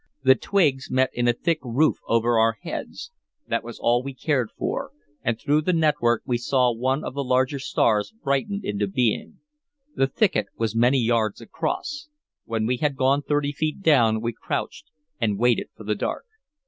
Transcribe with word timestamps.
The 0.23 0.33
twigs 0.33 0.89
met 0.89 1.11
in 1.13 1.27
a 1.27 1.33
thick 1.33 1.59
roof 1.61 1.99
over 2.07 2.35
our 2.39 2.57
heads; 2.63 3.11
that 3.47 3.63
was 3.63 3.77
all 3.77 4.01
we 4.01 4.15
cared 4.15 4.49
for, 4.57 4.89
and 5.21 5.39
through 5.39 5.61
the 5.61 5.73
network 5.73 6.23
we 6.25 6.39
saw 6.39 6.73
one 6.73 7.03
of 7.03 7.13
the 7.13 7.23
larger 7.23 7.59
stars 7.59 8.11
brighten 8.11 8.61
into 8.63 8.87
being. 8.87 9.41
The 9.95 10.07
thicket 10.07 10.47
was 10.57 10.75
many 10.75 10.97
yards 10.97 11.39
across. 11.39 12.07
When 12.45 12.65
we 12.65 12.77
had 12.77 12.95
gone 12.95 13.21
thirty 13.21 13.51
feet 13.51 13.81
down 13.83 14.21
we 14.21 14.33
crouched 14.33 14.89
and 15.19 15.37
waited 15.37 15.69
for 15.77 15.83
the 15.83 15.93
dark. 15.93 16.25